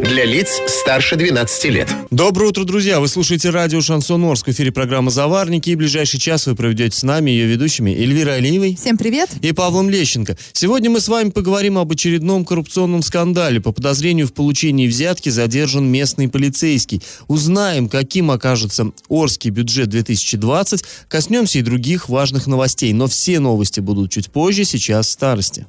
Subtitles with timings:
[0.00, 1.88] Для лиц старше 12 лет.
[2.10, 3.00] Доброе утро, друзья!
[3.00, 4.46] Вы слушаете радио «Шансон Орск».
[4.46, 5.70] В эфире программа «Заварники».
[5.70, 8.76] И ближайший час вы проведете с нами, ее ведущими, Эльвирой Алиевой.
[8.76, 9.28] Всем привет!
[9.42, 10.36] И Павлом Лещенко.
[10.52, 13.60] Сегодня мы с вами поговорим об очередном коррупционном скандале.
[13.60, 17.02] По подозрению в получении взятки задержан местный полицейский.
[17.26, 20.84] Узнаем, каким окажется Орский бюджет 2020.
[21.08, 22.92] Коснемся и других важных новостей.
[22.92, 25.66] Но все новости будут чуть позже, сейчас в старости.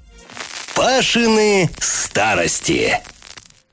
[0.75, 2.93] Пашины старости.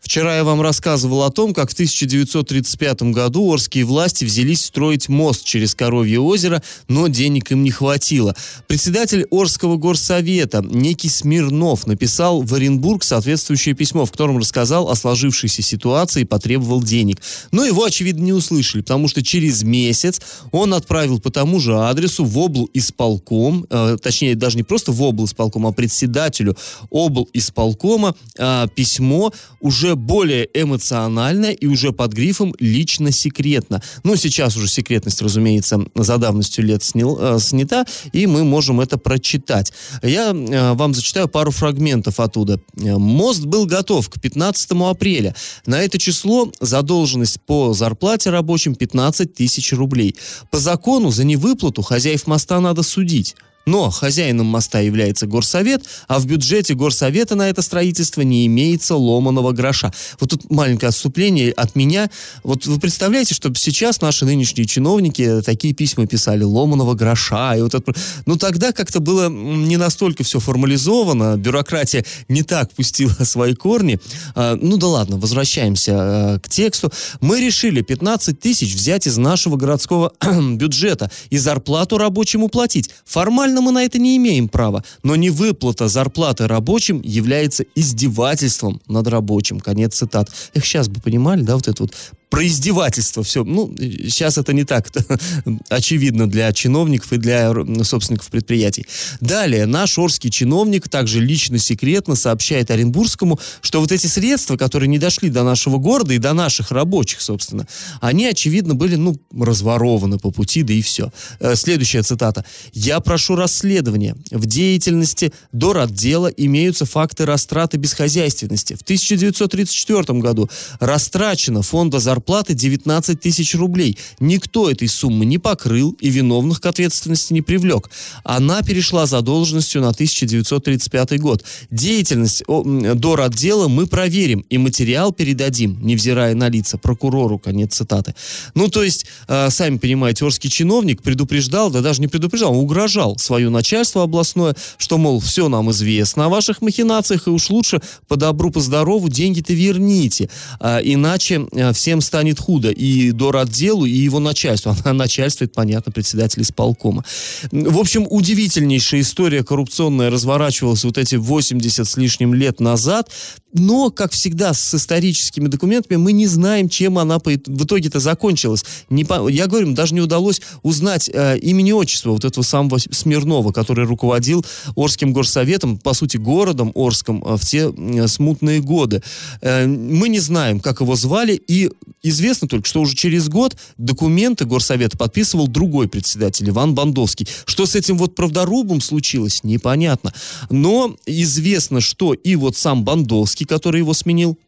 [0.07, 5.45] Вчера я вам рассказывал о том, как в 1935 году орские власти взялись строить мост
[5.45, 8.37] через Коровье озеро, но денег им не хватило.
[8.69, 15.61] Председатель Орского горсовета, некий Смирнов, написал в Оренбург соответствующее письмо, в котором рассказал о сложившейся
[15.61, 17.21] ситуации и потребовал денег.
[17.51, 20.21] Но его, очевидно, не услышали, потому что через месяц
[20.53, 22.71] он отправил по тому же адресу в обл.
[22.75, 25.25] исполком, э, точнее, даже не просто в обл.
[25.25, 26.57] исполком, а председателю
[26.91, 27.29] обл.
[27.33, 33.83] исполкома э, письмо уже более эмоционально и уже под грифом «лично секретно».
[34.05, 38.99] Ну, сейчас уже секретность, разумеется, за давностью лет снял, э, снята, и мы можем это
[38.99, 39.73] прочитать.
[40.03, 42.61] Я э, вам зачитаю пару фрагментов оттуда.
[42.77, 45.35] Мост был готов к 15 апреля.
[45.67, 50.15] На это число задолженность по зарплате рабочим 15 тысяч рублей.
[50.51, 53.35] По закону за невыплату хозяев моста надо судить.
[53.67, 59.51] Но хозяином моста является горсовет, а в бюджете горсовета на это строительство не имеется ломаного
[59.51, 59.93] гроша.
[60.21, 62.09] Вот тут маленькое отступление от меня.
[62.45, 67.57] Вот вы представляете, чтобы сейчас наши нынешние чиновники такие письма писали ломаного гроша.
[67.57, 67.93] И вот это...
[68.25, 73.99] Ну тогда как-то было не настолько все формализовано, бюрократия не так пустила свои корни.
[74.37, 76.93] А, ну да ладно, возвращаемся а, к тексту.
[77.21, 80.13] Мы решили 15 тысяч взять из нашего городского
[80.53, 82.91] бюджета и зарплату рабочему платить.
[83.05, 89.09] Формально Формально мы на это не имеем права, но невыплата зарплаты рабочим является издевательством над
[89.09, 89.61] рабочим.
[89.61, 90.29] Конец цитат.
[90.55, 91.95] Эх, сейчас бы понимали, да, вот это вот
[92.29, 93.45] про издевательство все.
[93.45, 94.91] Ну, сейчас это не так
[95.69, 98.87] очевидно для чиновников и для собственников предприятий.
[99.21, 104.99] Далее, наш орский чиновник также лично секретно сообщает Оренбургскому, что вот эти средства, которые не
[104.99, 107.67] дошли до нашего города и до наших рабочих, собственно,
[108.01, 111.13] они, очевидно, были, ну, разворованы по пути, да и все.
[111.41, 112.45] Э, следующая цитата.
[112.73, 114.17] «Я прошу расследования.
[114.31, 118.75] В деятельности до роддела имеются факты растраты безхозяйственности.
[118.75, 120.51] В 1934 году
[120.81, 123.99] растрачено фонда зарплаты зарплаты 19 тысяч рублей.
[124.21, 127.91] Никто этой суммы не покрыл и виновных к ответственности не привлек.
[128.25, 131.45] Она перешла задолженностью на 1935 год.
[131.71, 138.15] Деятельность до отдела мы проверим и материал передадим, невзирая на лица, прокурору, конец цитаты.
[138.55, 143.19] Ну, то есть, э, сами понимаете, Орский чиновник предупреждал, да даже не предупреждал, он угрожал
[143.19, 148.17] свое начальство областное, что, мол, все нам известно о ваших махинациях, и уж лучше по
[148.17, 153.91] добру, по здорову деньги-то верните, э, иначе э, всем станет худо и до отделу, и
[153.91, 154.75] его начальству.
[154.87, 157.05] А начальство, это понятно, председатель исполкома.
[157.51, 163.11] В общем, удивительнейшая история коррупционная разворачивалась вот эти 80 с лишним лет назад.
[163.59, 168.65] Но, как всегда, с историческими документами мы не знаем, чем она в итоге-то закончилась.
[168.91, 173.53] Не по, я говорю, даже не удалось узнать э, имени отчества вот этого самого Смирнова,
[173.53, 174.45] который руководил
[174.77, 179.03] Орским горсоветом, по сути, городом Орском э, в те э, смутные годы.
[179.41, 181.71] Э, мы не знаем, как его звали, и
[182.03, 187.27] известно только, что уже через год документы горсовета подписывал другой председатель, Иван Бандовский.
[187.47, 190.13] Что с этим вот правдорубом случилось, непонятно.
[190.51, 194.39] Но известно, что и вот сам Бандовский, который его сменил,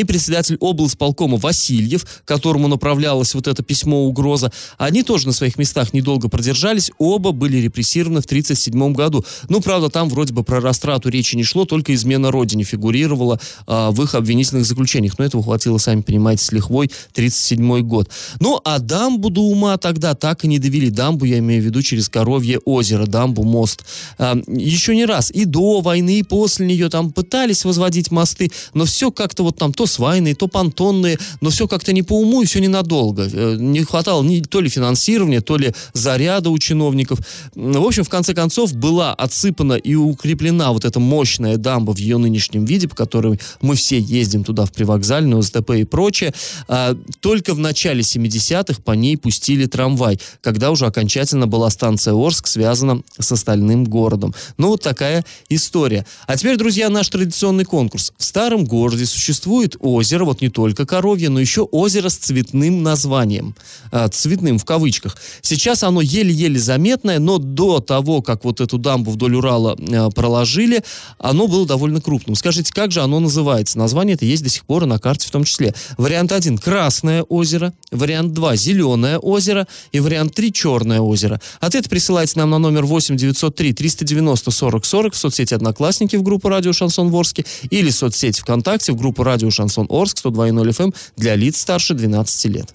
[0.00, 5.92] и председатель облсполкома Васильев, которому направлялось вот это письмо угроза, они тоже на своих местах
[5.92, 9.24] недолго продержались, оба были репрессированы в 1937 году.
[9.48, 13.90] Ну, правда, там вроде бы про растрату речи не шло, только измена родине фигурировала а,
[13.90, 15.18] в их обвинительных заключениях.
[15.18, 18.10] Но этого хватило, сами понимаете, с лихвой 1937 год.
[18.40, 20.90] Ну, а дамбу до ума тогда так и не довели.
[20.90, 23.84] Дамбу, я имею в виду, через Коровье озеро, дамбу, мост.
[24.18, 25.30] А, еще не раз.
[25.30, 29.72] И до войны, и после нее там пытались возводить мосты, но все как-то вот там
[29.72, 33.28] то то свайные, то понтонные, но все как-то не по уму и все ненадолго.
[33.32, 37.20] Э, не хватало ни то ли финансирования, то ли заряда у чиновников.
[37.54, 42.18] В общем, в конце концов, была отсыпана и укреплена вот эта мощная дамба в ее
[42.18, 46.34] нынешнем виде, по которой мы все ездим туда в привокзальную, СТП и прочее.
[46.68, 52.46] А, только в начале 70-х по ней пустили трамвай, когда уже окончательно была станция Орск
[52.46, 54.34] связана с остальным городом.
[54.58, 56.04] Ну, вот такая история.
[56.26, 58.12] А теперь, друзья, наш традиционный конкурс.
[58.18, 63.56] В старом городе существует озеро, вот не только коровье, но еще озеро с цветным названием.
[63.90, 65.16] А, цветным в кавычках.
[65.40, 70.84] Сейчас оно еле-еле заметное, но до того, как вот эту дамбу вдоль Урала а, проложили,
[71.18, 72.36] оно было довольно крупным.
[72.36, 73.78] Скажите, как же оно называется?
[73.78, 75.74] Название это есть до сих пор на карте в том числе.
[75.98, 77.72] Вариант 1– Красное озеро.
[77.90, 79.66] Вариант 2– Зеленое озеро.
[79.92, 81.40] И вариант 3– Черное озеро.
[81.60, 86.48] Ответ присылайте нам на номер 8 903 390 40 40 в соцсети «Одноклассники» в группу
[86.48, 91.34] «Радио Шансон Ворске» или в соцсети ВКонтакте в группу «Радио Шансон Орск» 102.0 FM для
[91.34, 92.74] лиц старше 12 лет.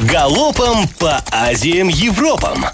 [0.00, 2.64] Галопом по Азиям Европам!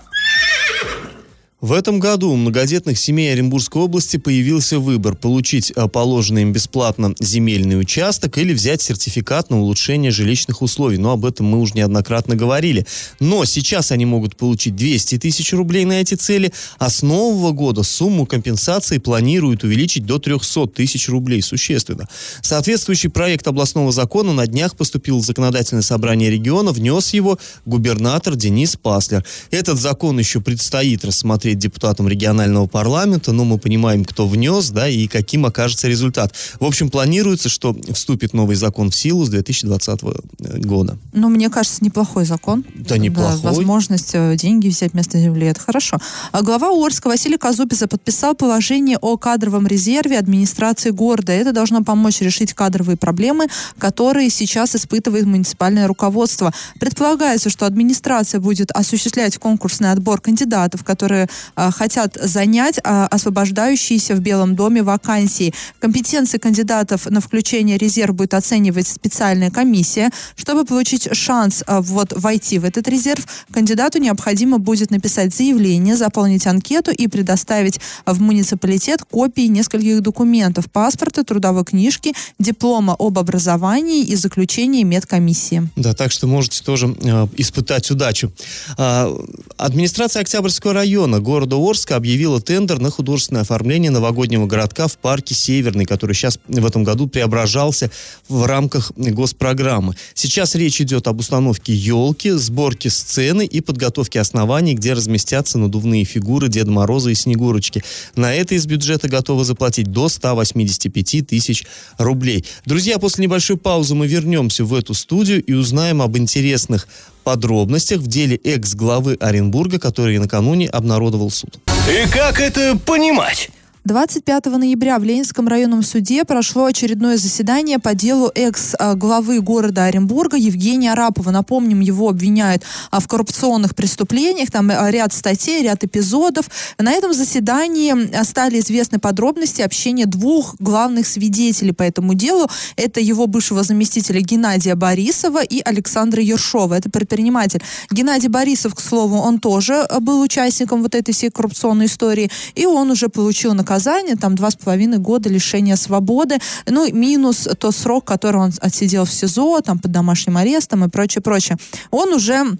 [1.62, 7.14] В этом году у многодетных семей Оренбургской области появился выбор– получить а, положенный им бесплатно
[7.18, 10.98] земельный участок или взять сертификат на улучшение жилищных условий.
[10.98, 12.86] Но об этом мы уже неоднократно говорили.
[13.20, 17.84] Но сейчас они могут получить 200 тысяч рублей на эти цели, а с нового года
[17.84, 21.40] сумму компенсации планируют увеличить до 300 тысяч рублей.
[21.40, 22.06] Существенно.
[22.42, 28.76] Соответствующий проект областного закона на днях поступил в законодательное собрание региона, внес его губернатор Денис
[28.76, 29.24] Паслер.
[29.50, 35.06] Этот закон еще предстоит рассмотреть депутатом регионального парламента, но мы понимаем, кто внес, да, и
[35.06, 36.34] каким окажется результат.
[36.60, 40.98] В общем, планируется, что вступит новый закон в силу с 2020 э, года.
[41.12, 42.64] Ну, мне кажется, неплохой закон.
[42.74, 43.40] Да, неплохой.
[43.42, 45.98] Да, возможность э, деньги взять вместо земли, это хорошо.
[46.32, 51.32] А глава Орска Василий Казупица подписал положение о кадровом резерве администрации города.
[51.32, 53.46] Это должно помочь решить кадровые проблемы,
[53.78, 56.52] которые сейчас испытывает муниципальное руководство.
[56.80, 64.54] Предполагается, что администрация будет осуществлять конкурсный отбор кандидатов, которые хотят занять а, освобождающиеся в Белом
[64.56, 65.54] доме вакансии.
[65.80, 70.10] Компетенции кандидатов на включение резерв будет оценивать специальная комиссия.
[70.36, 76.46] Чтобы получить шанс а, вот войти в этот резерв, кандидату необходимо будет написать заявление, заполнить
[76.46, 84.16] анкету и предоставить в муниципалитет копии нескольких документов, паспорта, трудовой книжки, диплома об образовании и
[84.16, 85.68] заключения медкомиссии.
[85.76, 88.32] Да, так что можете тоже э, испытать удачу.
[88.78, 89.14] Э,
[89.56, 95.84] администрация Октябрьского района города Орска объявила тендер на художественное оформление новогоднего городка в парке Северный,
[95.84, 97.90] который сейчас в этом году преображался
[98.28, 99.96] в рамках госпрограммы.
[100.14, 106.48] Сейчас речь идет об установке елки, сборке сцены и подготовке оснований, где разместятся надувные фигуры
[106.48, 107.82] Деда Мороза и Снегурочки.
[108.14, 111.66] На это из бюджета готовы заплатить до 185 тысяч
[111.98, 112.44] рублей.
[112.64, 116.86] Друзья, после небольшой паузы мы вернемся в эту студию и узнаем об интересных
[117.26, 121.58] подробностях в деле экс-главы Оренбурга, который накануне обнародовал суд.
[121.90, 123.50] И как это понимать?
[123.86, 130.90] 25 ноября в Ленинском районном суде прошло очередное заседание по делу экс-главы города Оренбурга Евгения
[130.90, 131.30] Арапова.
[131.30, 136.46] Напомним, его обвиняют а, в коррупционных преступлениях, там а, ряд статей, ряд эпизодов.
[136.78, 142.48] На этом заседании а, стали известны подробности общения двух главных свидетелей по этому делу.
[142.74, 146.74] Это его бывшего заместителя Геннадия Борисова и Александра Ершова.
[146.74, 147.62] Это предприниматель.
[147.92, 152.90] Геннадий Борисов, к слову, он тоже был участником вот этой всей коррупционной истории, и он
[152.90, 158.06] уже получил наказание наказание, там два с половиной года лишения свободы, ну, минус тот срок,
[158.06, 161.58] который он отсидел в СИЗО, там, под домашним арестом и прочее, прочее.
[161.90, 162.56] Он уже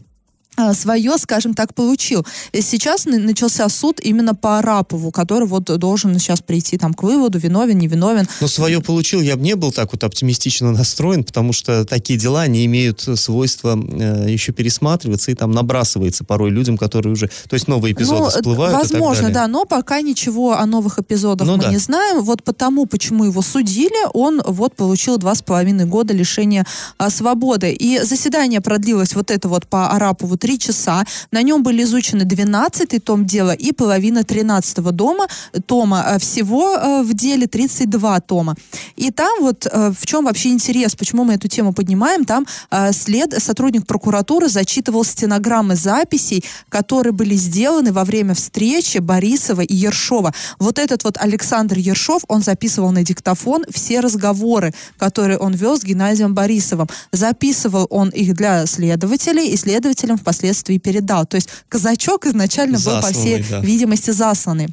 [0.75, 2.27] свое, скажем так, получил.
[2.53, 7.39] И сейчас начался суд именно по Арапову, который вот должен сейчас прийти там к выводу,
[7.39, 8.27] виновен, не виновен.
[8.41, 12.47] Но свое получил, я бы не был так вот оптимистично настроен, потому что такие дела
[12.47, 17.69] не имеют свойства э, еще пересматриваться и там набрасывается порой людям, которые уже, то есть
[17.69, 21.71] новые эпизоды ну, всплывают Возможно, да, но пока ничего о новых эпизодах ну, мы да.
[21.71, 22.23] не знаем.
[22.23, 26.67] Вот потому, почему его судили, он вот получил два с половиной года лишения
[26.99, 27.73] а, свободы.
[27.73, 31.05] И заседание продлилось вот это вот по Арапову три часа.
[31.33, 35.27] На нем были изучены 12 том дела и половина 13 дома,
[35.67, 36.05] тома.
[36.07, 38.55] Э, всего э, в деле 32 тома.
[38.95, 42.47] И там вот э, в чем вообще интерес, почему мы эту тему поднимаем, там
[42.93, 50.33] след, сотрудник прокуратуры зачитывал стенограммы записей, которые были сделаны во время встречи Борисова и Ершова.
[50.59, 55.85] Вот этот вот Александр Ершов, он записывал на диктофон все разговоры, которые он вел с
[55.85, 56.89] Геннадием Борисовым.
[57.13, 60.36] Записывал он их для следователей, и следователям впоследствии
[60.79, 61.27] передал.
[61.27, 63.61] То есть казачок изначально засланный, был, по всей да.
[63.61, 64.69] видимости, засланный.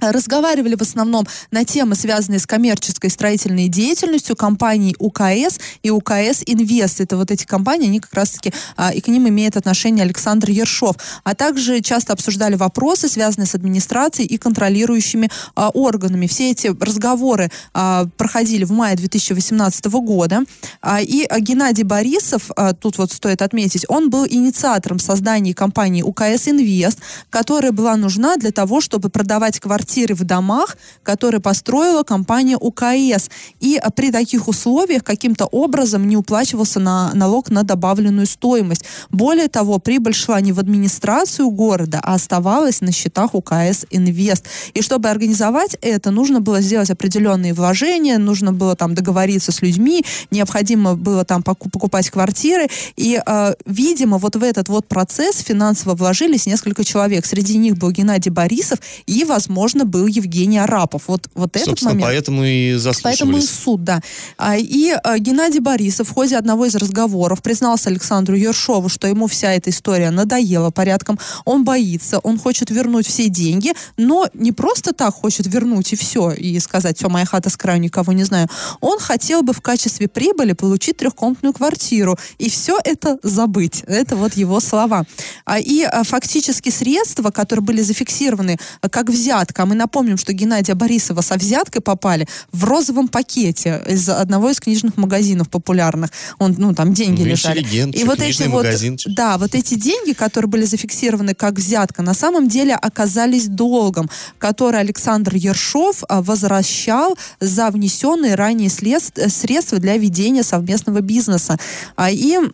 [0.00, 7.00] Разговаривали в основном на темы, связанные с коммерческой строительной деятельностью компаний УКС и УКС Инвест.
[7.00, 10.96] Это вот эти компании, они как раз-таки, а, и к ним имеет отношение Александр Ершов.
[11.24, 16.26] А также часто обсуждали вопросы, связанные с администрацией и контролирующими а, органами.
[16.26, 20.42] Все эти разговоры а, проходили в мае 2018 года.
[20.80, 26.02] А, и а, Геннадий Борисов, а, тут вот стоит отметить, он был инициатором создания компании
[26.02, 26.98] УКС Инвест,
[27.30, 33.28] которая была нужна для того, чтобы продавать квартиры квартиры в домах, которые построила компания УКС.
[33.60, 38.84] И а, при таких условиях каким-то образом не уплачивался на налог на добавленную стоимость.
[39.10, 44.46] Более того, прибыль шла не в администрацию города, а оставалась на счетах УКС Инвест.
[44.72, 50.02] И чтобы организовать это, нужно было сделать определенные вложения, нужно было там договориться с людьми,
[50.30, 52.68] необходимо было там покупать квартиры.
[52.96, 57.26] И, э, видимо, вот в этот вот процесс финансово вложились несколько человек.
[57.26, 61.02] Среди них был Геннадий Борисов и, возможно, возможно, был Евгений Арапов.
[61.06, 62.10] Вот, вот этот Собственно, момент.
[62.10, 63.02] поэтому и заслушивались.
[63.02, 64.00] Поэтому и суд, да.
[64.38, 69.26] А, и а, Геннадий Борисов в ходе одного из разговоров признался Александру Ершову, что ему
[69.26, 71.18] вся эта история надоела порядком.
[71.44, 76.30] Он боится, он хочет вернуть все деньги, но не просто так хочет вернуть и все,
[76.30, 78.48] и сказать, все, моя хата с краю, никого не знаю.
[78.80, 83.84] Он хотел бы в качестве прибыли получить трехкомнатную квартиру и все это забыть.
[83.86, 85.04] Это вот его слова.
[85.44, 88.58] А, и а, фактически средства, которые были зафиксированы
[88.90, 94.50] как взятка, мы напомним, что Геннадия Борисова со взяткой попали в розовом пакете из одного
[94.50, 96.10] из книжных магазинов популярных.
[96.38, 97.60] Он, ну, там деньги Ну, лежали.
[97.92, 98.66] И вот эти вот,
[99.14, 104.80] да, вот эти деньги, которые были зафиксированы как взятка, на самом деле оказались долгом, который
[104.80, 111.58] Александр Ершов а, возвращал за внесенные ранее средства для ведения совместного бизнеса.
[111.96, 112.50] А, И а,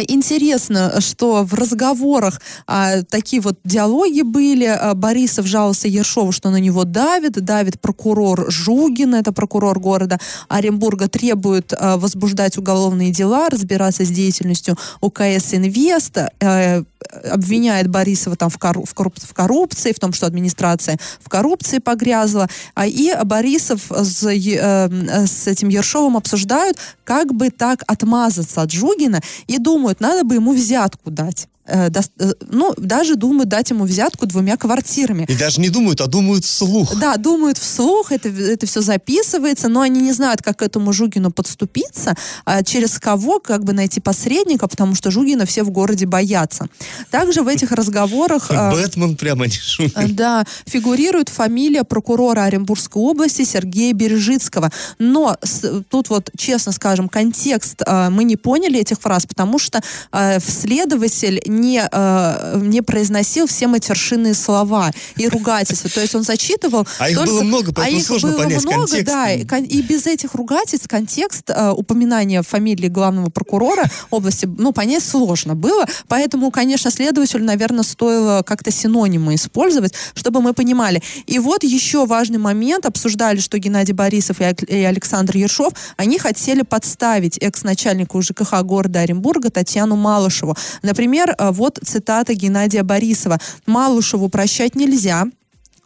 [0.00, 4.64] Интересно, что в разговорах а, такие вот диалоги были.
[4.64, 7.32] А, Борисов жаловался Ершову, что на него давит.
[7.32, 10.18] Давит прокурор Жугин, это прокурор города
[10.48, 16.30] Оренбурга, требует а, возбуждать уголовные дела, разбираться с деятельностью УКС Инвеста.
[16.40, 16.84] э,
[17.30, 21.78] обвиняет Борисова там в, корру- в, корруп- в коррупции, в том, что администрация в коррупции
[21.78, 22.48] погрязла.
[22.74, 29.20] А, и Борисов с, э, с этим Ершовым обсуждают, как бы так отмазаться от Жугина
[29.46, 31.48] и думают, надо бы ему взятку дать.
[31.64, 31.88] Э,
[32.18, 35.24] э, ну, даже думают дать ему взятку двумя квартирами.
[35.28, 36.96] И даже не думают, а думают вслух.
[36.98, 41.30] Да, думают вслух, это, это все записывается, но они не знают, как к этому Жугину
[41.30, 46.66] подступиться, а через кого как бы найти посредника, потому что Жугина все в городе боятся.
[47.10, 48.46] Также в этих разговорах...
[48.50, 49.96] а, Бэтмен прямо не шумит.
[49.96, 54.70] Э, Да, фигурирует фамилия прокурора Оренбургской области Сергея Бережицкого.
[54.98, 59.80] Но с- тут вот, честно скажем, контекст э, мы не поняли этих фраз, потому что
[60.12, 65.90] э, следователь не, э, не произносил все матершинные слова и ругательства.
[65.90, 66.86] То есть он зачитывал...
[66.98, 69.06] А их было много, поэтому а их сложно было понять много, контекст.
[69.06, 75.54] Да, и, без этих ругательств контекст э, упоминания фамилии главного прокурора области, ну, понять сложно
[75.54, 75.84] было.
[76.08, 81.02] Поэтому, конечно, следователю, наверное, стоило как-то синонимы использовать, чтобы мы понимали.
[81.26, 82.86] И вот еще важный момент.
[82.86, 89.96] Обсуждали, что Геннадий Борисов и Александр Ершов, они хотели подставить экс-начальнику ЖКХ города Оренбурга Татьяну
[89.96, 90.56] Малышеву.
[90.82, 93.38] Например, вот цитата Геннадия Борисова.
[93.66, 95.26] «Малышеву прощать нельзя,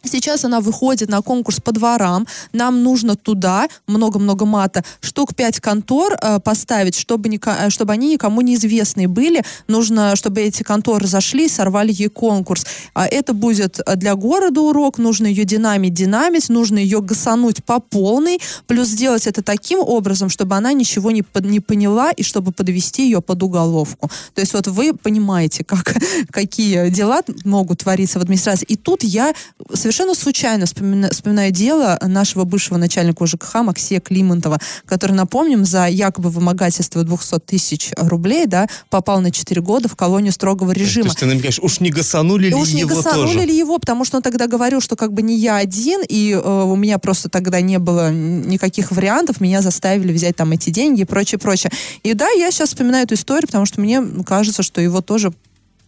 [0.07, 2.25] Сейчас она выходит на конкурс по дворам.
[2.53, 8.13] Нам нужно туда, много-много мата, штук пять контор э, поставить, чтобы, ника- э, чтобы они
[8.13, 9.43] никому неизвестные были.
[9.67, 12.65] Нужно, чтобы эти конторы зашли сорвали ей конкурс.
[12.93, 14.97] А это будет э, для города урок.
[14.97, 16.49] Нужно ее динамить, динамить.
[16.49, 18.39] Нужно ее гасануть по полной.
[18.67, 23.03] Плюс сделать это таким образом, чтобы она ничего не, под- не поняла и чтобы подвести
[23.03, 24.09] ее под уголовку.
[24.33, 25.95] То есть вот вы понимаете, как,
[26.31, 28.65] какие дела могут твориться в администрации.
[28.67, 29.33] И тут я
[29.73, 36.29] совершенно случайно вспомина- вспоминаю дело нашего бывшего начальника ЖКХ Максия Климонтова, который, напомним, за якобы
[36.29, 41.05] вымогательство 200 тысяч рублей, да, попал на 4 года в колонию строгого То режима.
[41.07, 43.45] есть ты намекаешь, уж не гасанули ли уж не его гасанули тоже?
[43.45, 46.63] ли его, потому что он тогда говорил, что как бы не я один, и э,
[46.63, 51.05] у меня просто тогда не было никаких вариантов, меня заставили взять там эти деньги и
[51.05, 51.71] прочее, прочее.
[52.03, 55.33] И да, я сейчас вспоминаю эту историю, потому что мне кажется, что его тоже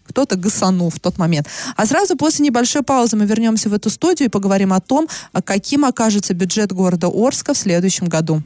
[0.09, 1.47] кто-то гасанул в тот момент.
[1.75, 5.41] А сразу после небольшой паузы мы вернемся в эту студию и поговорим о том, а
[5.41, 8.41] каким окажется бюджет города Орска в следующем году.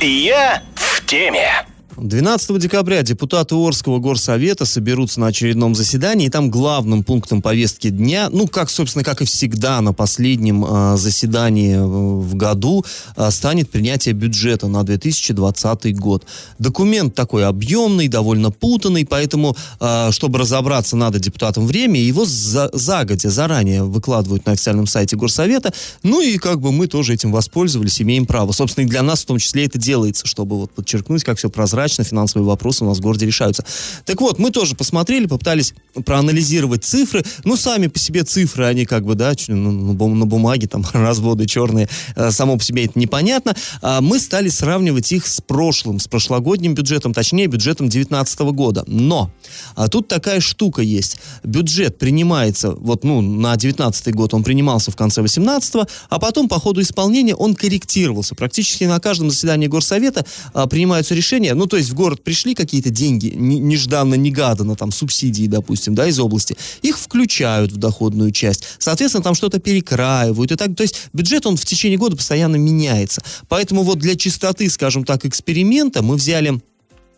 [0.00, 1.66] Я в теме.
[1.98, 8.28] 12 декабря депутаты Орского горсовета соберутся на очередном заседании, и там главным пунктом повестки дня,
[8.30, 12.84] ну, как, собственно, как и всегда на последнем э, заседании в году,
[13.16, 16.26] э, станет принятие бюджета на 2020 год.
[16.58, 23.30] Документ такой объемный, довольно путанный, поэтому, э, чтобы разобраться, надо депутатам время, его за, загодя,
[23.30, 25.72] заранее выкладывают на официальном сайте горсовета,
[26.02, 28.52] ну и как бы мы тоже этим воспользовались, имеем право.
[28.52, 31.85] Собственно, и для нас в том числе это делается, чтобы вот подчеркнуть, как все прозрачно
[31.86, 33.64] прозрачно финансовые вопросы у нас в городе решаются.
[34.04, 35.74] Так вот, мы тоже посмотрели, попытались
[36.04, 37.22] проанализировать цифры.
[37.44, 42.30] Ну, сами по себе цифры, они как бы, да, на бумаге, там, разводы черные, э,
[42.30, 43.54] само по себе это непонятно.
[43.82, 48.84] А мы стали сравнивать их с прошлым, с прошлогодним бюджетом, точнее, бюджетом 2019 года.
[48.86, 49.30] Но
[49.74, 51.18] а тут такая штука есть.
[51.44, 56.58] Бюджет принимается, вот, ну, на 2019 год он принимался в конце 2018, а потом по
[56.58, 58.34] ходу исполнения он корректировался.
[58.34, 62.54] Практически на каждом заседании Горсовета а, принимаются решения, ну, то то есть в город пришли
[62.54, 68.64] какие-то деньги, нежданно-негаданно, там, субсидии, допустим, да, из области, их включают в доходную часть.
[68.78, 70.74] Соответственно, там что-то перекраивают и так.
[70.74, 73.22] То есть бюджет, он в течение года постоянно меняется.
[73.48, 76.62] Поэтому вот для чистоты, скажем так, эксперимента мы взяли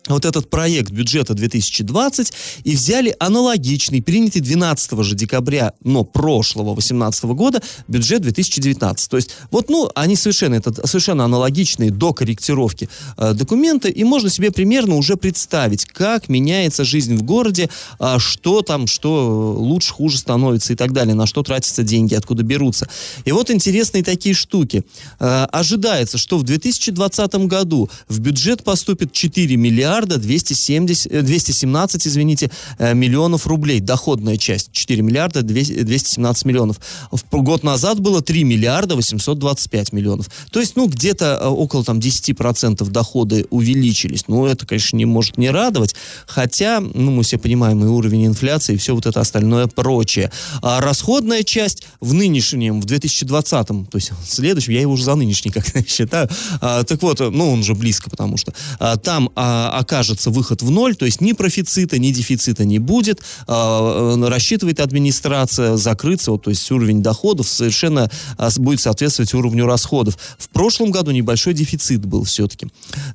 [0.07, 7.25] вот этот проект бюджета 2020 и взяли аналогичный, принятый 12 же декабря, но прошлого, 18
[7.25, 9.09] года, бюджет 2019.
[9.09, 14.29] То есть вот, ну, они совершенно, это совершенно аналогичные до корректировки э, документы, и можно
[14.29, 20.17] себе примерно уже представить, как меняется жизнь в городе, э, что там, что лучше, хуже
[20.17, 22.87] становится и так далее, на что тратятся деньги, откуда берутся.
[23.25, 24.83] И вот интересные такие штуки.
[25.19, 32.09] Э, ожидается, что в 2020 году в бюджет поступит 4 миллиарда миллиарда 270, 217, э,
[32.09, 33.79] извините, э, миллионов рублей.
[33.79, 36.79] Доходная часть 4 миллиарда 217 миллионов.
[37.11, 40.29] В год назад было 3 миллиарда 825 миллионов.
[40.51, 44.25] То есть, ну, где-то э, около там 10% доходы увеличились.
[44.27, 45.95] Ну, это, конечно, не может не радовать.
[46.27, 50.31] Хотя, ну, мы все понимаем и уровень инфляции, и все вот это остальное прочее.
[50.61, 55.15] А расходная часть в нынешнем, в 2020, то есть в следующем, я его уже за
[55.15, 56.29] нынешний как считаю.
[56.61, 60.69] А, так вот, ну, он же близко, потому что а, там а, окажется выход в
[60.69, 66.43] ноль, то есть ни профицита, ни дефицита не будет, а, э, рассчитывает администрация закрыться, вот,
[66.43, 70.17] то есть уровень доходов совершенно а, будет соответствовать уровню расходов.
[70.37, 72.67] В прошлом году небольшой дефицит был все-таки.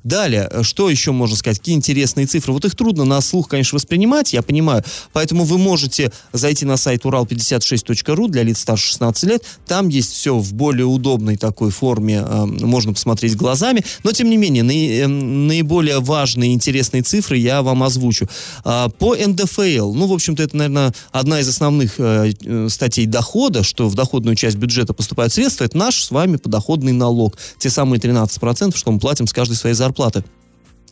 [0.03, 1.59] Далее, что еще можно сказать?
[1.59, 2.51] Какие интересные цифры?
[2.51, 7.05] Вот их трудно на слух, конечно, воспринимать, я понимаю, поэтому вы можете зайти на сайт
[7.05, 12.45] урал56.ру для лиц старше 16 лет, там есть все в более удобной такой форме, а,
[12.45, 14.63] можно посмотреть глазами, но тем не менее,
[15.01, 18.27] эм, наиболее важные интересные цифры я вам озвучу.
[18.63, 23.63] А, по НДФЛ, ну, в общем-то, это, наверное, одна из основных э, э, статей дохода,
[23.63, 27.37] что в доходную часть бюджета поступают средства, это наш с вами подоходный налог.
[27.59, 30.23] Те самые 13%, что мы платим с каждой своей зарплаты.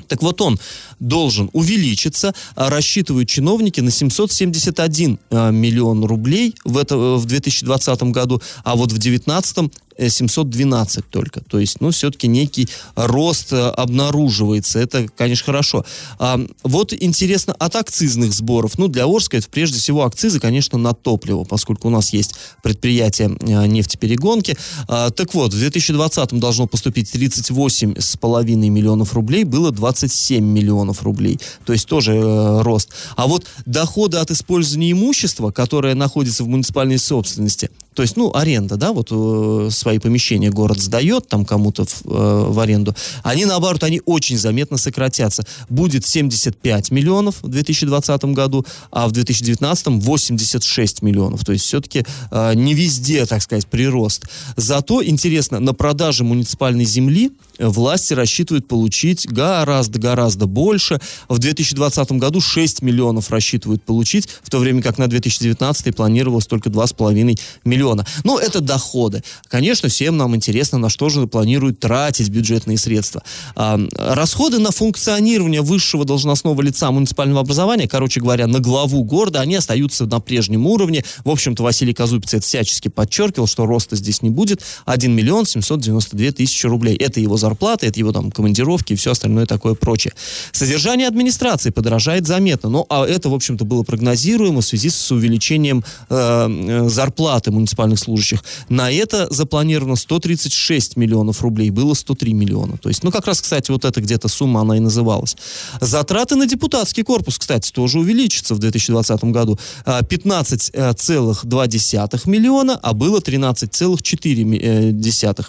[0.07, 0.59] Так вот он
[0.99, 8.41] должен увеличиться, а рассчитывают чиновники на 771 э, миллион рублей в, это, в 2020 году,
[8.63, 11.41] а вот в 2019 712 только.
[11.41, 14.79] То есть, ну, все-таки некий рост э, обнаруживается.
[14.79, 15.85] Это, конечно, хорошо.
[16.19, 18.77] А, вот интересно, от акцизных сборов.
[18.77, 23.37] Ну, для Орска это прежде всего акцизы, конечно, на топливо, поскольку у нас есть предприятие
[23.41, 24.57] а, нефтеперегонки.
[24.87, 31.39] А, так вот, в 2020 должно поступить 38,5 миллионов рублей, было 27 миллионов рублей.
[31.65, 32.89] То есть тоже э, рост.
[33.15, 38.75] А вот доходы от использования имущества, которое находится в муниципальной собственности, то есть, ну, аренда,
[38.75, 43.83] да, вот э, свои помещения город сдает там кому-то в, э, в аренду, они, наоборот,
[43.83, 45.43] они очень заметно сократятся.
[45.69, 51.43] Будет 75 миллионов в 2020 году, а в 2019 86 миллионов.
[51.43, 54.25] То есть, все-таки э, не везде, так сказать, прирост.
[54.55, 60.99] Зато, интересно, на продаже муниципальной земли власти рассчитывают получить гораздо-гораздо больше.
[61.29, 66.69] В 2020 году 6 миллионов рассчитывают получить, в то время как на 2019 планировалось только
[66.69, 68.05] 2,5 миллиона.
[68.23, 69.23] Ну, это доходы.
[69.47, 73.23] Конечно, всем нам интересно, на что же планируют тратить бюджетные средства.
[73.55, 79.55] А, расходы на функционирование высшего должностного лица муниципального образования, короче говоря, на главу города, они
[79.55, 81.03] остаются на прежнем уровне.
[81.23, 84.61] В общем-то, Василий Казупец это всячески подчеркивал, что роста здесь не будет.
[84.85, 86.95] 1 миллион 792 тысячи рублей.
[86.95, 90.13] Это его зарплаты, это его там командировки и все остальное такое прочее.
[90.53, 95.83] Содержание администрации подорожает заметно, но а это, в общем-то, было прогнозируемо в связи с увеличением
[96.09, 98.43] э, э зарплаты муниципальных служащих.
[98.69, 102.77] На это запланировано 136 миллионов рублей, было 103 миллиона.
[102.77, 105.35] То есть, ну, как раз, кстати, вот эта где-то сумма, она и называлась.
[105.81, 109.59] Затраты на депутатский корпус, кстати, тоже увеличатся в 2020 году.
[109.85, 114.91] 15,2 э, миллиона, а было 13,4 э,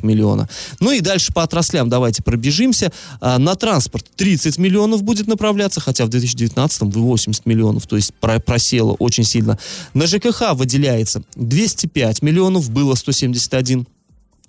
[0.02, 0.48] миллиона.
[0.80, 2.92] Ну и дальше по отраслям областям давайте пробежимся.
[3.20, 8.12] А, на транспорт 30 миллионов будет направляться, хотя в 2019 вы 80 миллионов, то есть
[8.20, 9.58] про- просело очень сильно.
[9.94, 13.86] На ЖКХ выделяется 205 миллионов, было 171.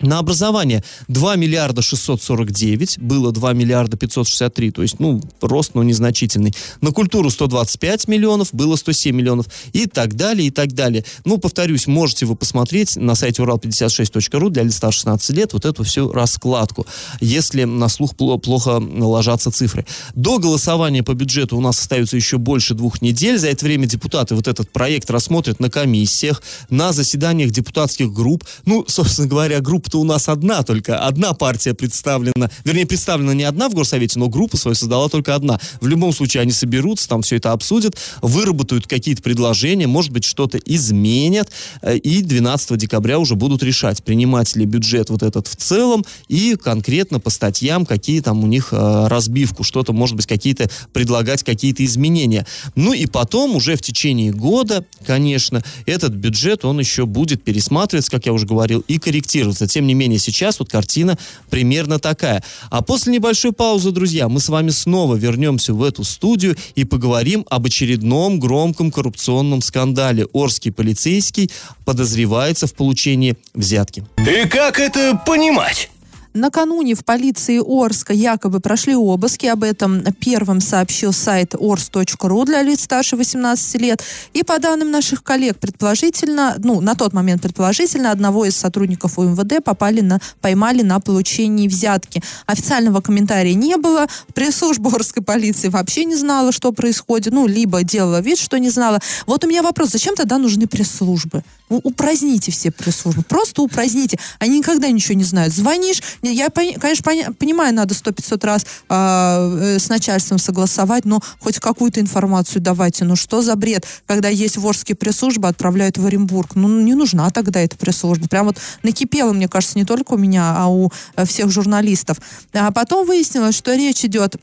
[0.06, 6.54] На образование 2 миллиарда 649, было 2 миллиарда 563, то есть, ну, рост, но незначительный.
[6.82, 11.04] На культуру 125 миллионов, было 107 миллионов и так далее, и так далее.
[11.26, 16.12] Ну, повторюсь, можете вы посмотреть на сайте урал56.ру для лица 16 лет вот эту всю
[16.12, 16.86] раскладку,
[17.20, 19.88] если на слух пло- плохо ложатся цифры.
[20.14, 23.40] До голосования по бюджету у нас остается еще больше двух недель.
[23.40, 28.44] За это время депутаты вот этот проект рассмотрят на комиссиях, на заседаниях депутатских групп.
[28.66, 29.62] Ну, собственно говоря,
[29.98, 31.00] у нас одна только.
[31.00, 32.50] Одна партия представлена.
[32.64, 35.60] Вернее, представлена не одна в Горсовете, но группу свою создала только одна.
[35.82, 40.58] В любом случае, они соберутся, там все это обсудят, выработают какие-то предложения, может быть, что-то
[40.58, 41.52] изменят.
[41.82, 46.56] э, И 12 декабря уже будут решать, принимать ли бюджет вот этот в целом и
[46.56, 51.84] конкретно по статьям, какие там у них э, разбивку, что-то, может быть, какие-то предлагать какие-то
[51.86, 52.46] изменения.
[52.76, 58.26] Ну и потом уже в течение года, конечно, этот бюджет, он еще будет пересматриваться, как
[58.26, 59.68] я уже говорил, и корректироваться.
[59.76, 61.18] Тем не менее, сейчас вот картина
[61.50, 62.42] примерно такая.
[62.70, 67.46] А после небольшой паузы, друзья, мы с вами снова вернемся в эту студию и поговорим
[67.50, 70.28] об очередном громком коррупционном скандале.
[70.32, 71.52] Орский полицейский
[71.84, 74.06] подозревается в получении взятки.
[74.20, 75.90] И как это понимать?
[76.36, 79.46] Накануне в полиции Орска якобы прошли обыски.
[79.46, 84.04] Об этом первым сообщил сайт ors.ru для лиц старше 18 лет.
[84.34, 89.64] И по данным наших коллег, предположительно, ну, на тот момент предположительно, одного из сотрудников УМВД
[89.64, 92.22] попали на, поймали на получении взятки.
[92.48, 94.08] Официального комментария не было.
[94.34, 97.32] Пресс-служба Орской полиции вообще не знала, что происходит.
[97.32, 99.00] Ну, либо делала вид, что не знала.
[99.26, 101.44] Вот у меня вопрос, зачем тогда нужны пресс-службы?
[101.70, 103.24] Упраздните все пресс-службы.
[103.24, 104.20] Просто упраздните.
[104.40, 105.54] Они никогда ничего не знают.
[105.54, 111.60] Звонишь, я, конечно, понимаю, надо сто 500 раз а, э, с начальством согласовать, но хоть
[111.60, 113.06] какую-то информацию давайте.
[113.06, 116.56] Ну что за бред, когда есть ворские пресс-службы, отправляют в Оренбург.
[116.56, 118.28] Ну не нужна тогда эта пресс-служба.
[118.28, 122.18] Прям вот накипело, мне кажется, не только у меня, а у э, всех журналистов.
[122.54, 124.36] А потом выяснилось, что речь идет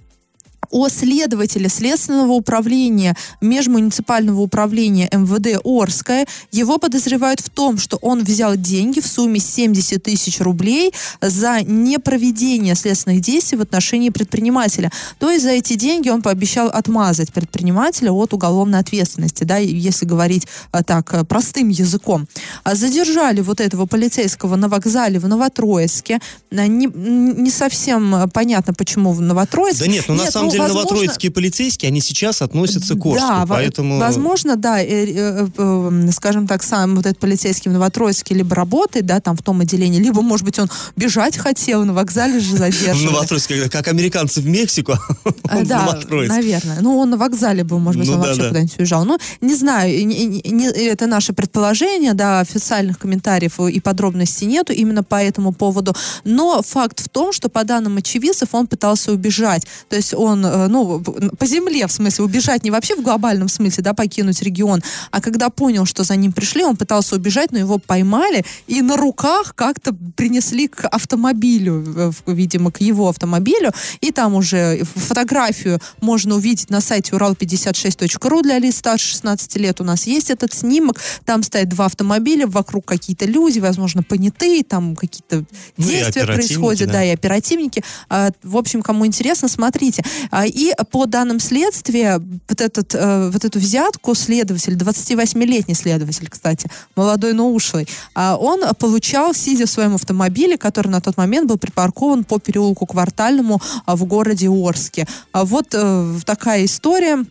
[0.72, 6.26] о следователе Следственного управления, межмуниципального управления МВД Орское.
[6.50, 12.74] Его подозревают в том, что он взял деньги в сумме 70 тысяч рублей за непроведение
[12.74, 14.90] следственных действий в отношении предпринимателя.
[15.18, 20.48] То есть за эти деньги он пообещал отмазать предпринимателя от уголовной ответственности, да, если говорить
[20.70, 22.26] а, так э, простым языком.
[22.64, 26.20] А Задержали вот этого полицейского на вокзале в Новотроицке.
[26.50, 29.84] А, Не, не совсем э, понятно, почему в Новотроицке.
[29.84, 33.28] Да нет, ну на Нет, самом деле возможно- новотроицкие полицейские, они сейчас относятся к Орску,
[33.28, 33.98] да, поэтому...
[33.98, 39.06] возможно, да, э, э, э, скажем так, сам вот этот полицейский в Новотроицке либо работает,
[39.06, 42.58] да, там в том отделении, либо, может быть, он бежать хотел, на вокзале же В
[42.58, 43.12] задерживали.
[43.12, 44.92] Новотроицке, как американцы в Мексику,
[45.24, 46.78] в Да, наверное.
[46.80, 48.48] Ну, он на вокзале был, может быть, Ну он вообще да.
[48.48, 49.04] куда-нибудь уезжал.
[49.04, 55.52] Ну, не знаю, это наше предположение, да, официальных комментариев и подробностей нету именно по этому
[55.52, 55.94] поводу.
[56.24, 59.66] Но факт в том, что по данным очевидцев он пытался убежать.
[59.88, 63.82] То есть он, э, ну, по земле, в смысле, убежать не вообще в глобальном смысле,
[63.82, 67.78] да, покинуть регион, а когда понял, что за ним пришли, он пытался убежать, но его
[67.78, 74.84] поймали и на руках как-то принесли к автомобилю, видимо, к его автомобилю, и там уже
[74.84, 79.80] фотографию можно увидеть на сайте урал56.ру для лиц старше 16 лет.
[79.80, 84.96] У нас есть этот снимок, там стоят два автомобиля, вокруг какие-то люди, возможно, понятые, там
[84.96, 85.44] какие-то
[85.76, 86.94] Ну действия оперативники, происходят, да.
[86.94, 87.84] да, и оперативники.
[88.08, 90.04] А, В общем, кому интересно, смотрите.
[90.42, 96.68] А, И по данным следствия, вот, этот, э, вот эту взятку следователь, 28-летний следователь, кстати,
[96.96, 101.58] молодой, но ушлый, а, он получал, сидя в своем автомобиле, который на тот момент был
[101.58, 105.06] припаркован по переулку Квартальному а, в городе Орске.
[105.32, 107.24] Вот э, такая история.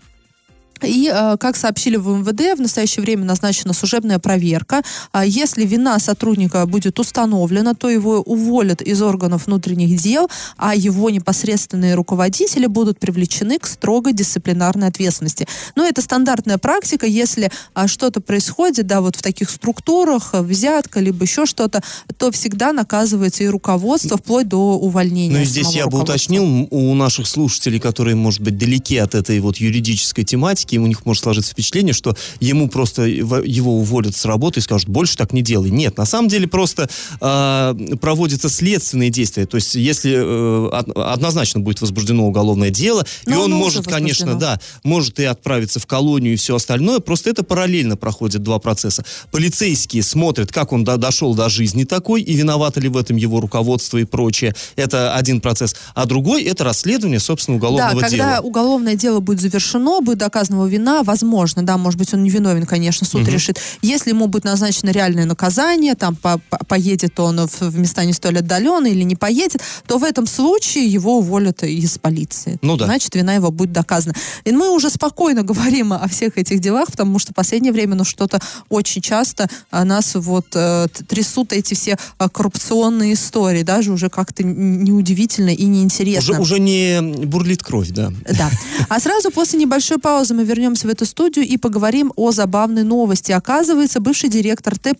[0.84, 4.82] И, э, как сообщили в МВД, в настоящее время назначена служебная проверка.
[5.12, 11.10] А Если вина сотрудника будет установлена, то его уволят из органов внутренних дел, а его
[11.10, 15.48] непосредственные руководители будут привлечены к строгой дисциплинарной ответственности.
[15.76, 17.06] Но это стандартная практика.
[17.06, 21.82] Если а, что-то происходит, да, вот в таких структурах, э, взятка, либо еще что-то,
[22.18, 25.38] то всегда наказывается и руководство, вплоть до увольнения.
[25.38, 29.40] Ну и здесь я бы уточнил у наших слушателей, которые, может быть, далеки от этой
[29.40, 34.26] вот юридической тематики, зрительские, у них может сложиться впечатление, что ему просто его уволят с
[34.26, 35.70] работы и скажут, больше так не делай.
[35.70, 39.46] Нет, на самом деле просто э, проводятся следственные действия.
[39.46, 44.60] То есть, если э, однозначно будет возбуждено уголовное дело, Но и он может, конечно, да,
[44.84, 49.04] может и отправиться в колонию и все остальное, просто это параллельно проходит два процесса.
[49.32, 53.42] Полицейские смотрят, как он до, дошел до жизни такой, и виноваты ли в этом его
[53.42, 54.56] руководство и прочее.
[54.76, 55.76] Это один процесс.
[55.96, 58.24] А другой это расследование, собственно, уголовного да, дела.
[58.24, 62.30] когда уголовное дело будет завершено, будет доказана его вина, возможно, да, может быть, он не
[62.30, 63.32] виновен, конечно, суд угу.
[63.32, 63.60] решит.
[63.82, 68.14] Если ему будет назначено реальное наказание, там по -по поедет он в, в места не
[68.14, 72.58] столь отдаленные или не поедет, то в этом случае его уволят из полиции.
[72.62, 72.86] Ну да.
[72.86, 74.16] Значит, вина его будет доказана.
[74.46, 78.04] И мы уже спокойно говорим о всех этих делах, потому что в последнее время, ну,
[78.04, 84.10] что-то очень часто а, нас вот э, трясут эти все э, коррупционные истории, даже уже
[84.10, 86.34] как-то неудивительно и неинтересно.
[86.34, 88.12] Уже, уже не бурлит кровь, да.
[88.30, 88.50] Да.
[88.90, 93.32] А сразу после небольшой паузы мы вернемся в эту студию и поговорим о забавной новости.
[93.32, 94.94] Оказывается, бывший директор Т+,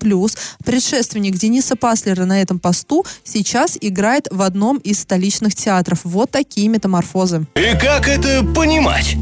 [0.64, 6.02] предшественник Дениса Паслера на этом посту, сейчас играет в одном из столичных театров.
[6.04, 7.46] Вот такие метаморфозы.
[7.56, 9.16] И как это понимать?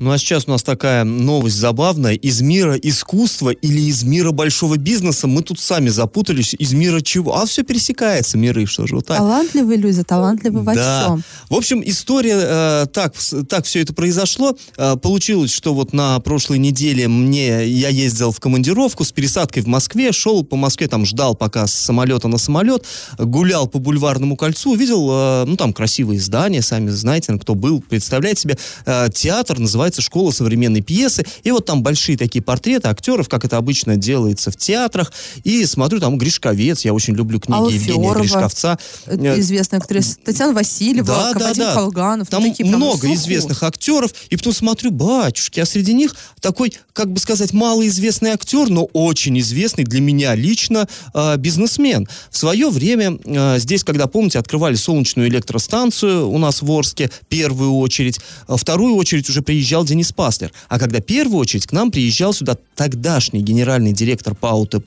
[0.00, 2.14] Ну а сейчас у нас такая новость забавная.
[2.14, 6.54] Из мира искусства или из мира большого бизнеса мы тут сами запутались.
[6.54, 7.36] Из мира чего?
[7.36, 9.18] А все пересекается, миры, что же вот так.
[9.18, 11.02] Талантливые люди, талантливые во да.
[11.04, 11.24] всем.
[11.50, 13.12] В общем, история, э, так,
[13.46, 14.56] так все это произошло.
[14.78, 19.66] Э, получилось, что вот на прошлой неделе мне, я ездил в командировку с пересадкой в
[19.66, 22.86] Москве, шел по Москве, там ждал пока с самолета на самолет,
[23.18, 28.40] гулял по бульварному кольцу, увидел, э, ну там красивые здания, сами знаете, кто был, представляете
[28.40, 31.24] себе, э, театр называется называется «Школа современной пьесы».
[31.42, 35.12] И вот там большие такие портреты актеров, как это обычно делается в театрах.
[35.44, 38.78] И смотрю, там Гришковец, я очень люблю книги Алла Евгения Гришковца.
[39.06, 41.74] Э, известная актриса Татьяна Васильева, да, да, да.
[41.74, 42.28] Колганов.
[42.28, 44.12] Там такие много известных актеров.
[44.30, 49.38] И потом смотрю, батюшки, а среди них такой, как бы сказать, малоизвестный актер, но очень
[49.40, 52.08] известный для меня лично э, бизнесмен.
[52.30, 57.76] В свое время э, здесь, когда, помните, открывали солнечную электростанцию у нас в Орске, первую
[57.76, 60.52] очередь, э, вторую очередь уже приезжал приезжал Денис Паслер.
[60.68, 64.80] А когда в первую очередь к нам приезжал сюда тогдашний генеральный директор ПАО Т+,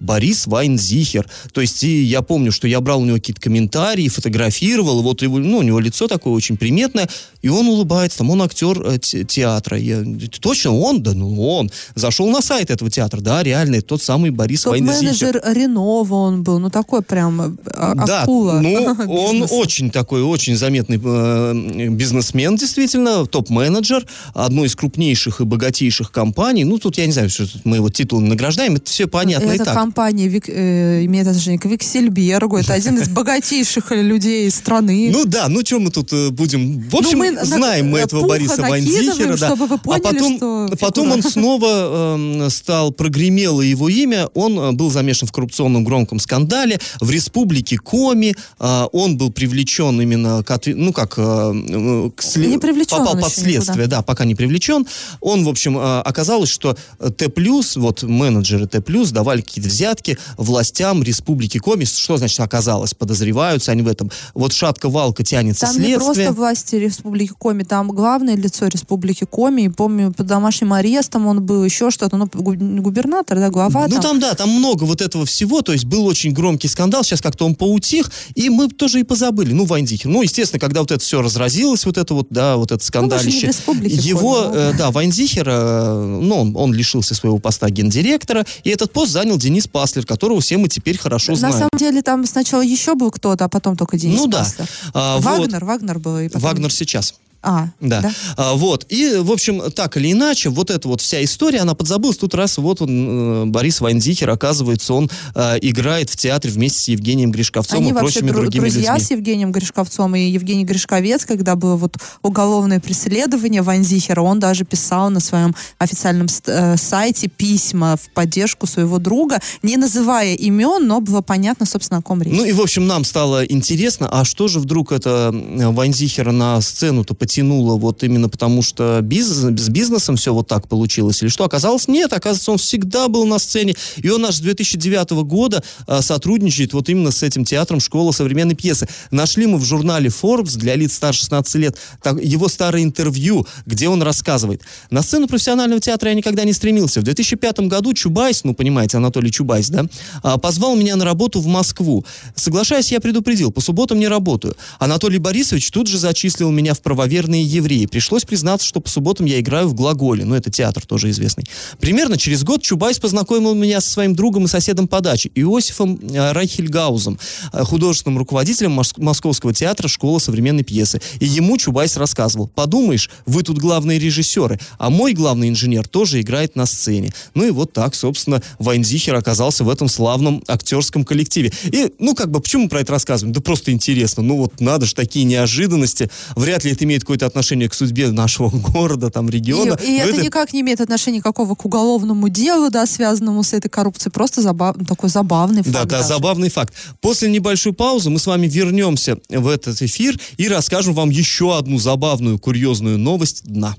[0.00, 1.26] Борис Вайнзихер.
[1.52, 5.38] То есть и я помню, что я брал у него какие-то комментарии, фотографировал, вот его,
[5.38, 7.08] ну, у него лицо такое очень приметное,
[7.42, 9.78] и он улыбается, там он актер э, театра.
[9.78, 10.04] Я,
[10.40, 11.02] точно он?
[11.02, 11.70] Да ну он.
[11.94, 15.02] Зашел на сайт этого театра, да, реально, тот самый Борис Вайнзихер.
[15.02, 18.60] менеджер Ренова он был, ну такой прям э, а, да, акула.
[18.60, 26.10] ну он очень такой, очень заметный э, бизнесмен, действительно, топ-менеджер одной из крупнейших и богатейших
[26.10, 26.64] компаний.
[26.64, 29.64] Ну, тут я не знаю, что мы его титулом награждаем, это все понятно это и
[29.64, 29.74] так.
[29.74, 35.10] компания Вик, э, имеет отношение к Виксельбергу, это один из богатейших людей страны.
[35.12, 36.80] Ну да, ну что мы тут э, будем...
[36.88, 39.36] В общем, ну, мы знаем мы этого Бориса Ванзихера.
[39.36, 39.52] Да.
[39.52, 45.32] А потом, потом он снова э, стал, прогремело его имя, он э, был замешан в
[45.32, 52.10] коррупционном громком скандале в республике Коми, э, он был привлечен именно к, ну как, э,
[52.14, 52.60] к след...
[52.88, 54.86] попал под следствие, да, пока не привлечен.
[55.22, 56.76] Он, в общем, э, оказалось, что
[57.16, 57.32] Т+,
[57.76, 61.86] вот менеджеры Т+, давали какие-то взятки властям Республики Коми.
[61.86, 62.92] Что значит оказалось?
[62.92, 64.10] Подозреваются они в этом.
[64.34, 65.98] Вот шатка-валка тянется там следствие.
[65.98, 69.62] Там не просто власти Республики Коми, там главное лицо Республики Коми.
[69.62, 72.18] И помню, под домашним арестом он был, еще что-то.
[72.18, 73.86] Ну, губернатор, да, глава.
[73.88, 74.02] Ну, там.
[74.02, 75.62] там, да, там много вот этого всего.
[75.62, 77.02] То есть был очень громкий скандал.
[77.02, 78.10] Сейчас как-то он поутих.
[78.34, 79.54] И мы тоже и позабыли.
[79.54, 80.10] Ну, Вайндихер.
[80.10, 83.50] Ну, естественно, когда вот это все разразилось, вот это вот, да, вот это скандалище.
[83.66, 88.92] Ну, его, э, да, Вайнзихер, э, ну, он, он лишился своего поста гендиректора, и этот
[88.92, 91.54] пост занял Денис Паслер, которого все мы теперь хорошо знаем.
[91.54, 94.68] На самом деле там сначала еще был кто-то, а потом только Денис ну, Паслер.
[94.92, 95.16] Да.
[95.16, 95.68] А, Вагнер, вот.
[95.68, 96.18] Вагнер был.
[96.18, 96.42] И потом...
[96.42, 97.14] Вагнер сейчас.
[97.42, 98.00] А, да.
[98.00, 98.12] да?
[98.36, 98.86] А, вот.
[98.88, 102.16] И, в общем, так или иначе, вот эта вот вся история, она подзабылась.
[102.16, 106.88] Тут раз вот он, э, Борис Вайнзихер, оказывается, он э, играет в театре вместе с
[106.88, 109.06] Евгением Гришковцом Они и прочими дру- другими друзья людьми.
[109.06, 115.10] с Евгением Гришковцом, и Евгений Гришковец, когда было вот уголовное преследование Вайнзихера, он даже писал
[115.10, 121.22] на своем официальном э, сайте письма в поддержку своего друга, не называя имен, но было
[121.22, 122.34] понятно, собственно, о ком речь.
[122.34, 127.14] Ну и, в общем, нам стало интересно, а что же вдруг это Вайнзихера на сцену-то
[127.32, 131.44] потянуло вот именно потому, что бизнес, с бизнесом все вот так получилось, или что?
[131.44, 136.02] Оказалось, нет, оказывается, он всегда был на сцене, и он аж с 2009 года а,
[136.02, 138.86] сотрудничает вот именно с этим театром «Школа современной пьесы».
[139.10, 141.78] Нашли мы в журнале Forbes для лиц старше 16 лет
[142.20, 144.60] его старое интервью, где он рассказывает.
[144.90, 147.00] На сцену профессионального театра я никогда не стремился.
[147.00, 149.86] В 2005 году Чубайс, ну, понимаете, Анатолий Чубайс, да,
[150.22, 152.04] а, позвал меня на работу в Москву.
[152.34, 154.54] Соглашаясь, я предупредил, по субботам не работаю.
[154.78, 157.86] Анатолий Борисович тут же зачислил меня в правоверный правоверные евреи.
[157.86, 161.44] Пришлось признаться, что по субботам я играю в Глаголе, ну это театр тоже известный.
[161.78, 166.32] Примерно через год Чубайс познакомил меня со своим другом и соседом по даче, Иосифом э,
[166.32, 167.18] Райхельгаузом,
[167.52, 171.00] э, художественным руководителем Московского театра «Школа современной пьесы».
[171.20, 176.56] И ему Чубайс рассказывал, подумаешь, вы тут главные режиссеры, а мой главный инженер тоже играет
[176.56, 177.12] на сцене.
[177.34, 181.52] Ну и вот так, собственно, Вайнзихер оказался в этом славном актерском коллективе.
[181.64, 183.32] И, ну, как бы, почему мы про это рассказываем?
[183.32, 184.22] Да просто интересно.
[184.22, 186.10] Ну, вот надо же такие неожиданности.
[186.36, 189.78] Вряд ли это имеет какое-то отношение к судьбе нашего города, там, региона.
[189.82, 193.52] И, и это, это никак не имеет отношения какого к уголовному делу, да, связанному с
[193.52, 194.10] этой коррупцией.
[194.10, 194.76] Просто забав...
[194.88, 195.74] такой забавный факт.
[195.74, 196.08] Да, да, даже.
[196.08, 196.72] забавный факт.
[197.02, 201.78] После небольшой паузы мы с вами вернемся в этот эфир и расскажем вам еще одну
[201.78, 203.76] забавную, курьезную новость дна.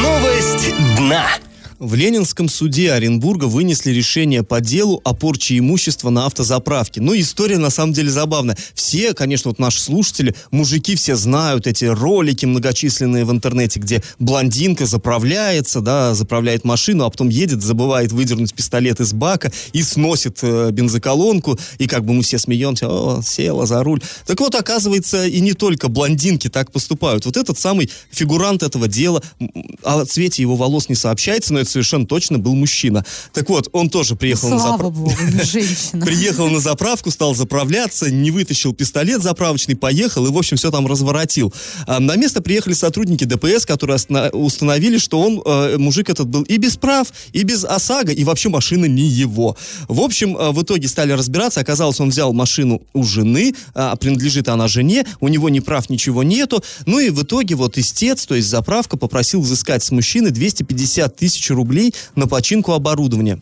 [0.00, 1.26] Новость дна.
[1.80, 7.00] В Ленинском суде Оренбурга вынесли решение по делу о порче имущества на автозаправке.
[7.00, 8.58] Ну, история на самом деле забавная.
[8.74, 14.84] Все, конечно, вот наши слушатели, мужики все знают эти ролики многочисленные в интернете, где блондинка
[14.84, 20.72] заправляется, да, заправляет машину, а потом едет, забывает выдернуть пистолет из бака и сносит э,
[20.72, 24.02] бензоколонку, и как бы мы все смеемся, о, села за руль.
[24.26, 27.24] Так вот, оказывается, и не только блондинки так поступают.
[27.24, 29.22] Вот этот самый фигурант этого дела,
[29.82, 33.04] о цвете его волос не сообщается, но это совершенно точно был мужчина.
[33.32, 35.00] Так вот, он тоже приехал Слава на заправку.
[35.00, 36.04] богу, не женщина.
[36.04, 40.86] Приехал на заправку, стал заправляться, не вытащил пистолет заправочный, поехал и, в общем, все там
[40.86, 41.52] разворотил.
[41.86, 43.98] А, на место приехали сотрудники ДПС, которые
[44.32, 48.48] установили, что он, э, мужик этот был и без прав, и без ОСАГО, и вообще
[48.48, 49.56] машина не его.
[49.88, 54.48] В общем, э, в итоге стали разбираться, оказалось, он взял машину у жены, а принадлежит
[54.48, 56.62] она жене, у него ни прав, ничего нету.
[56.86, 61.50] Ну и в итоге вот истец, то есть заправка, попросил взыскать с мужчины 250 тысяч
[61.50, 63.38] рублей рублей на починку оборудования.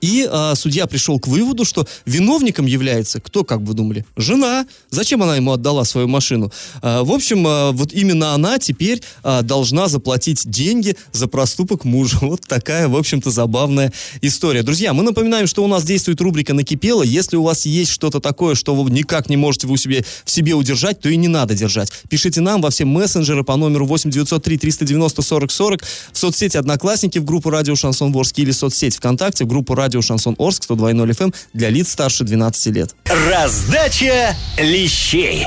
[0.00, 4.64] И э, судья пришел к выводу, что виновником является, кто, как вы думали, жена.
[4.90, 6.52] Зачем она ему отдала свою машину?
[6.82, 12.18] Э, в общем, э, вот именно она теперь э, должна заплатить деньги за проступок мужа.
[12.32, 13.92] Вот такая, в общем-то, забавная
[14.22, 14.62] история.
[14.62, 17.02] Друзья, мы напоминаем, что у нас действует рубрика «Накипело».
[17.02, 20.54] Если у вас есть что-то такое, что вы никак не можете вы себе, в себе
[20.54, 21.92] удержать, то и не надо держать.
[22.08, 27.18] Пишите нам во все мессенджеры по номеру 8 903 390 40 40 в соцсети «Одноклассники»
[27.18, 31.10] в группу «Радио Шансон Ворске» или соцсеть ВКонтакте в группу группу радио «Шансон Орск» 102.0
[31.10, 32.94] FM эм для лиц старше 12 лет.
[33.04, 35.46] Раздача лещей.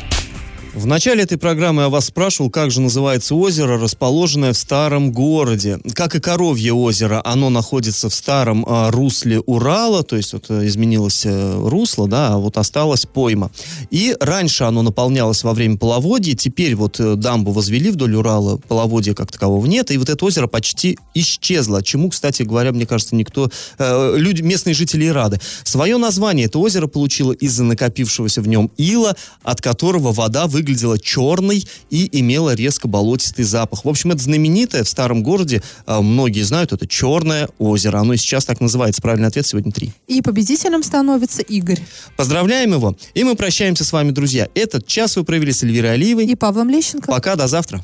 [0.76, 5.80] В начале этой программы я вас спрашивал, как же называется озеро, расположенное в старом городе.
[5.94, 10.68] Как и Коровье озеро, оно находится в старом а, русле Урала, то есть вот э,
[10.68, 13.52] изменилось э, русло, да, а вот осталась пойма.
[13.90, 19.14] И раньше оно наполнялось во время половодья, теперь вот э, дамбу возвели вдоль Урала, половодья
[19.14, 23.50] как такового нет, и вот это озеро почти исчезло, чему, кстати говоря, мне кажется, никто,
[23.78, 25.40] э, люди, местные жители и рады.
[25.64, 30.97] Свое название это озеро получило из-за накопившегося в нем ила, от которого вода выглядит выглядела
[30.97, 33.86] черной и имела резко болотистый запах.
[33.86, 37.99] В общем, это знаменитое в старом городе, э, многие знают, это Черное озеро.
[37.99, 39.01] Оно и сейчас так называется.
[39.01, 39.91] Правильный ответ сегодня три.
[40.08, 41.80] И победителем становится Игорь.
[42.17, 42.95] Поздравляем его.
[43.13, 44.47] И мы прощаемся с вами, друзья.
[44.56, 46.25] Этот час вы провели с Эльвирой Алиевой.
[46.25, 47.12] И Павлом Лещенко.
[47.12, 47.84] Пока, до завтра.